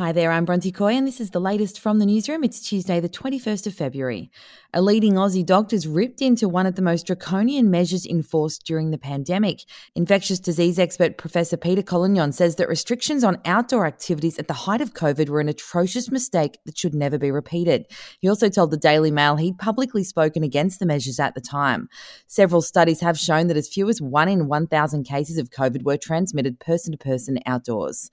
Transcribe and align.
Hi 0.00 0.12
there, 0.12 0.32
I'm 0.32 0.46
Bronte 0.46 0.72
Coy, 0.72 0.94
and 0.94 1.06
this 1.06 1.20
is 1.20 1.28
the 1.28 1.42
latest 1.42 1.78
from 1.78 1.98
the 1.98 2.06
newsroom. 2.06 2.42
It's 2.42 2.62
Tuesday, 2.62 3.00
the 3.00 3.08
21st 3.10 3.66
of 3.66 3.74
February. 3.74 4.30
A 4.72 4.80
leading 4.80 5.16
Aussie 5.16 5.44
doctor's 5.44 5.86
ripped 5.86 6.22
into 6.22 6.48
one 6.48 6.64
of 6.64 6.74
the 6.74 6.80
most 6.80 7.06
draconian 7.06 7.70
measures 7.70 8.06
enforced 8.06 8.64
during 8.64 8.92
the 8.92 8.96
pandemic. 8.96 9.60
Infectious 9.94 10.40
disease 10.40 10.78
expert 10.78 11.18
Professor 11.18 11.58
Peter 11.58 11.82
Collignon 11.82 12.32
says 12.32 12.56
that 12.56 12.70
restrictions 12.70 13.22
on 13.22 13.42
outdoor 13.44 13.84
activities 13.84 14.38
at 14.38 14.48
the 14.48 14.54
height 14.54 14.80
of 14.80 14.94
COVID 14.94 15.28
were 15.28 15.40
an 15.40 15.50
atrocious 15.50 16.10
mistake 16.10 16.60
that 16.64 16.78
should 16.78 16.94
never 16.94 17.18
be 17.18 17.30
repeated. 17.30 17.84
He 18.20 18.28
also 18.30 18.48
told 18.48 18.70
the 18.70 18.78
Daily 18.78 19.10
Mail 19.10 19.36
he'd 19.36 19.58
publicly 19.58 20.02
spoken 20.02 20.42
against 20.42 20.80
the 20.80 20.86
measures 20.86 21.20
at 21.20 21.34
the 21.34 21.42
time. 21.42 21.90
Several 22.26 22.62
studies 22.62 23.00
have 23.00 23.18
shown 23.18 23.48
that 23.48 23.58
as 23.58 23.68
few 23.68 23.86
as 23.90 24.00
1 24.00 24.28
in 24.30 24.48
1,000 24.48 25.04
cases 25.04 25.36
of 25.36 25.50
COVID 25.50 25.82
were 25.82 25.98
transmitted 25.98 26.58
person 26.58 26.92
to 26.92 26.96
person 26.96 27.38
outdoors. 27.44 28.10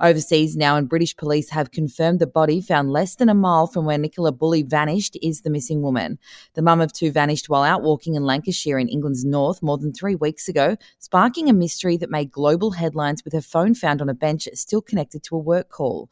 Overseas 0.00 0.56
now, 0.56 0.76
and 0.76 0.88
British 0.88 1.16
police 1.16 1.50
have 1.50 1.70
confirmed 1.70 2.18
the 2.18 2.26
body 2.26 2.60
found 2.60 2.90
less 2.90 3.14
than 3.14 3.28
a 3.28 3.34
mile 3.34 3.68
from 3.68 3.84
where 3.84 3.96
Nicola 3.96 4.32
Bulley 4.32 4.64
vanished 4.64 5.16
is 5.22 5.42
the 5.42 5.50
missing 5.50 5.82
woman. 5.82 6.18
The 6.54 6.62
mum 6.62 6.80
of 6.80 6.92
two 6.92 7.12
vanished 7.12 7.48
while 7.48 7.62
out 7.62 7.82
walking 7.82 8.16
in 8.16 8.24
Lancashire 8.24 8.76
in 8.76 8.88
England's 8.88 9.24
north 9.24 9.62
more 9.62 9.78
than 9.78 9.92
three 9.92 10.16
weeks 10.16 10.48
ago, 10.48 10.76
sparking 10.98 11.48
a 11.48 11.52
mystery 11.52 11.96
that 11.98 12.10
made 12.10 12.32
global 12.32 12.72
headlines 12.72 13.22
with 13.24 13.34
her 13.34 13.40
phone 13.40 13.72
found 13.72 14.02
on 14.02 14.08
a 14.08 14.14
bench 14.14 14.48
still 14.54 14.82
connected 14.82 15.22
to 15.22 15.36
a 15.36 15.38
work 15.38 15.68
call. 15.68 16.10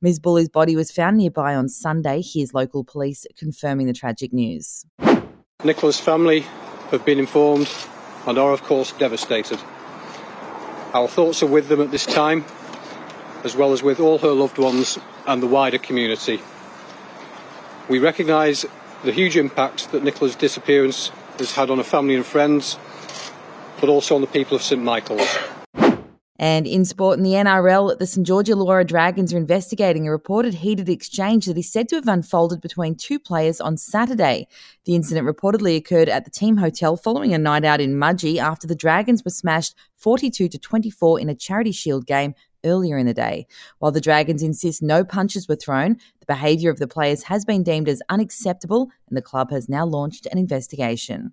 Ms. 0.00 0.20
Bulley's 0.20 0.48
body 0.48 0.76
was 0.76 0.92
found 0.92 1.16
nearby 1.16 1.56
on 1.56 1.68
Sunday. 1.68 2.22
Here's 2.22 2.54
local 2.54 2.84
police 2.84 3.26
confirming 3.36 3.88
the 3.88 3.92
tragic 3.92 4.32
news. 4.32 4.86
Nicola's 5.64 5.98
family 5.98 6.44
have 6.92 7.04
been 7.04 7.18
informed 7.18 7.68
and 8.28 8.38
are, 8.38 8.52
of 8.52 8.62
course, 8.62 8.92
devastated. 8.92 9.58
Our 10.92 11.08
thoughts 11.08 11.42
are 11.42 11.48
with 11.48 11.66
them 11.66 11.80
at 11.80 11.90
this 11.90 12.06
time 12.06 12.44
as 13.44 13.54
well 13.54 13.72
as 13.72 13.82
with 13.82 14.00
all 14.00 14.18
her 14.18 14.32
loved 14.32 14.58
ones 14.58 14.98
and 15.26 15.42
the 15.42 15.46
wider 15.46 15.78
community. 15.78 16.40
We 17.88 17.98
recognise 17.98 18.64
the 19.04 19.12
huge 19.12 19.36
impact 19.36 19.92
that 19.92 20.02
Nicola's 20.02 20.34
disappearance 20.34 21.08
has 21.38 21.52
had 21.52 21.70
on 21.70 21.78
her 21.78 21.84
family 21.84 22.14
and 22.14 22.24
friends, 22.24 22.78
but 23.80 23.90
also 23.90 24.14
on 24.14 24.22
the 24.22 24.26
people 24.26 24.56
of 24.56 24.62
St 24.62 24.82
Michael's. 24.82 25.28
And 26.36 26.66
in 26.66 26.84
sport 26.84 27.18
in 27.18 27.24
the 27.24 27.32
NRL, 27.32 27.96
the 27.98 28.06
St 28.06 28.26
George 28.26 28.48
Illawarra 28.48 28.86
Dragons 28.86 29.32
are 29.32 29.36
investigating 29.36 30.08
a 30.08 30.10
reported 30.10 30.54
heated 30.54 30.88
exchange 30.88 31.46
that 31.46 31.56
is 31.56 31.70
said 31.70 31.88
to 31.88 31.94
have 31.94 32.08
unfolded 32.08 32.60
between 32.60 32.96
two 32.96 33.20
players 33.20 33.60
on 33.60 33.76
Saturday. 33.76 34.48
The 34.84 34.96
incident 34.96 35.28
reportedly 35.28 35.76
occurred 35.76 36.08
at 36.08 36.24
the 36.24 36.30
team 36.30 36.56
hotel 36.56 36.96
following 36.96 37.32
a 37.34 37.38
night 37.38 37.64
out 37.64 37.80
in 37.80 37.94
Mudgee 37.94 38.38
after 38.38 38.66
the 38.66 38.74
Dragons 38.74 39.22
were 39.24 39.30
smashed 39.30 39.74
42 39.96 40.48
to 40.48 40.58
24 40.58 41.20
in 41.20 41.28
a 41.28 41.34
charity 41.36 41.72
shield 41.72 42.04
game 42.06 42.34
earlier 42.64 42.98
in 42.98 43.06
the 43.06 43.14
day. 43.14 43.46
While 43.78 43.92
the 43.92 44.00
Dragons 44.00 44.42
insist 44.42 44.82
no 44.82 45.04
punches 45.04 45.48
were 45.48 45.56
thrown, 45.56 45.96
the 46.20 46.26
behaviour 46.26 46.70
of 46.70 46.78
the 46.78 46.88
players 46.88 47.24
has 47.24 47.44
been 47.44 47.62
deemed 47.62 47.88
as 47.88 48.02
unacceptable, 48.08 48.90
and 49.08 49.16
the 49.16 49.22
club 49.22 49.50
has 49.50 49.68
now 49.68 49.84
launched 49.84 50.26
an 50.26 50.38
investigation. 50.38 51.32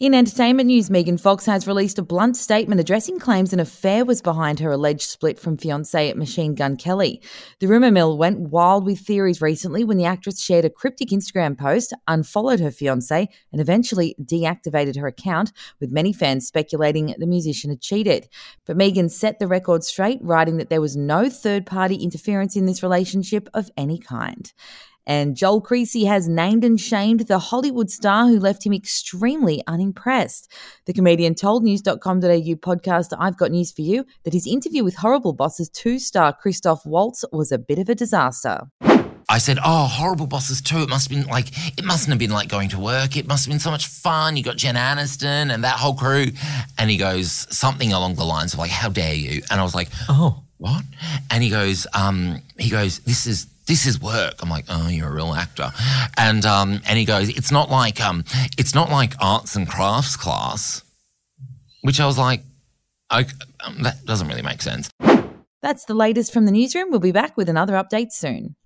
In 0.00 0.14
entertainment 0.14 0.68
news, 0.68 0.88
Megan 0.88 1.18
Fox 1.18 1.44
has 1.44 1.66
released 1.66 1.98
a 1.98 2.02
blunt 2.02 2.34
statement 2.34 2.80
addressing 2.80 3.18
claims 3.18 3.52
an 3.52 3.60
affair 3.60 4.02
was 4.02 4.22
behind 4.22 4.58
her 4.58 4.70
alleged 4.70 5.02
split 5.02 5.38
from 5.38 5.58
fiance 5.58 6.14
Machine 6.14 6.54
Gun 6.54 6.78
Kelly. 6.78 7.20
The 7.58 7.66
rumour 7.66 7.90
mill 7.90 8.16
went 8.16 8.48
wild 8.48 8.86
with 8.86 9.00
theories 9.00 9.42
recently 9.42 9.84
when 9.84 9.98
the 9.98 10.06
actress 10.06 10.42
shared 10.42 10.64
a 10.64 10.70
cryptic 10.70 11.10
Instagram 11.10 11.58
post, 11.58 11.92
unfollowed 12.08 12.60
her 12.60 12.70
fiance, 12.70 13.28
and 13.52 13.60
eventually 13.60 14.16
deactivated 14.22 14.98
her 14.98 15.06
account, 15.06 15.52
with 15.80 15.92
many 15.92 16.14
fans 16.14 16.46
speculating 16.46 17.14
the 17.18 17.26
musician 17.26 17.68
had 17.68 17.82
cheated. 17.82 18.26
But 18.64 18.78
Megan 18.78 19.10
set 19.10 19.38
the 19.38 19.48
record 19.48 19.84
straight, 19.84 20.20
writing 20.22 20.56
that 20.56 20.70
there 20.70 20.80
was 20.80 20.96
no 20.96 21.28
third 21.28 21.66
party 21.66 21.96
interference 21.96 22.56
in 22.56 22.64
this 22.64 22.82
relationship 22.82 23.50
of 23.52 23.70
any 23.76 23.98
kind. 23.98 24.50
And 25.06 25.36
Joel 25.36 25.62
Creasey 25.62 26.06
has 26.06 26.28
named 26.28 26.64
and 26.64 26.80
shamed 26.80 27.20
the 27.20 27.38
Hollywood 27.38 27.90
star 27.90 28.26
who 28.26 28.38
left 28.38 28.64
him 28.64 28.72
extremely 28.72 29.62
unimpressed. 29.66 30.52
The 30.86 30.92
comedian 30.92 31.34
told 31.34 31.64
news.com.au 31.64 32.54
podcast 32.56 33.16
I've 33.18 33.36
Got 33.36 33.50
News 33.50 33.72
for 33.72 33.82
You 33.82 34.04
that 34.24 34.34
his 34.34 34.46
interview 34.46 34.84
with 34.84 34.96
Horrible 34.96 35.32
Bosses 35.32 35.68
2 35.70 35.98
star 35.98 36.32
Christoph 36.32 36.84
Waltz 36.84 37.24
was 37.32 37.50
a 37.50 37.58
bit 37.58 37.78
of 37.78 37.88
a 37.88 37.94
disaster. 37.94 38.68
I 39.30 39.38
said, 39.38 39.58
"Oh, 39.64 39.86
horrible 39.86 40.26
bosses 40.26 40.60
too. 40.60 40.78
It 40.78 40.88
must 40.88 41.08
have 41.08 41.16
been 41.16 41.30
like 41.30 41.48
it 41.78 41.84
mustn't 41.84 42.10
have 42.10 42.18
been 42.18 42.32
like 42.32 42.48
going 42.48 42.68
to 42.70 42.80
work. 42.80 43.16
It 43.16 43.28
must 43.28 43.44
have 43.44 43.52
been 43.52 43.60
so 43.60 43.70
much 43.70 43.86
fun. 43.86 44.36
You 44.36 44.42
got 44.42 44.56
Jen 44.56 44.74
Aniston 44.74 45.54
and 45.54 45.62
that 45.62 45.76
whole 45.76 45.94
crew." 45.94 46.26
And 46.78 46.90
he 46.90 46.96
goes 46.96 47.46
something 47.56 47.92
along 47.92 48.16
the 48.16 48.24
lines 48.24 48.54
of 48.54 48.58
like, 48.58 48.72
"How 48.72 48.88
dare 48.88 49.14
you?" 49.14 49.42
And 49.48 49.60
I 49.60 49.62
was 49.62 49.74
like, 49.74 49.88
"Oh, 50.08 50.42
what?" 50.58 50.82
And 51.30 51.44
he 51.44 51.48
goes, 51.48 51.86
um, 51.94 52.42
he 52.58 52.70
goes, 52.70 52.98
"This 53.00 53.26
is." 53.26 53.46
This 53.70 53.86
is 53.86 54.00
work. 54.00 54.34
I'm 54.42 54.50
like, 54.50 54.64
oh, 54.68 54.88
you're 54.88 55.06
a 55.06 55.14
real 55.14 55.32
actor, 55.32 55.70
and 56.18 56.44
um, 56.44 56.80
and 56.88 56.98
he 56.98 57.04
goes, 57.04 57.28
it's 57.28 57.52
not 57.52 57.70
like 57.70 58.00
um, 58.00 58.24
it's 58.58 58.74
not 58.74 58.90
like 58.90 59.14
arts 59.20 59.54
and 59.54 59.68
crafts 59.68 60.16
class, 60.16 60.82
which 61.82 62.00
I 62.00 62.06
was 62.06 62.18
like, 62.18 62.42
okay, 63.14 63.30
um, 63.64 63.84
that 63.84 64.04
doesn't 64.04 64.26
really 64.26 64.42
make 64.42 64.60
sense. 64.60 64.90
That's 65.62 65.84
the 65.84 65.94
latest 65.94 66.32
from 66.32 66.46
the 66.46 66.50
newsroom. 66.50 66.90
We'll 66.90 66.98
be 66.98 67.12
back 67.12 67.36
with 67.36 67.48
another 67.48 67.74
update 67.74 68.10
soon. 68.10 68.56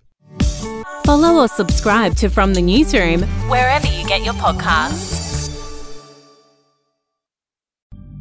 Follow 1.04 1.42
or 1.42 1.48
subscribe 1.48 2.16
to 2.16 2.31
From 2.31 2.54
the 2.54 2.62
Newsroom 2.62 3.25
wherever 3.50 3.86
you 3.86 4.09
get 4.09 4.25
your 4.25 4.32
podcasts. 4.32 5.24